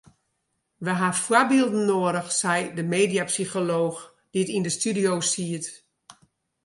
[0.85, 3.99] We ha foarbylden noadich sei de mediapsycholooch
[4.33, 5.65] dy't yn de studio siet.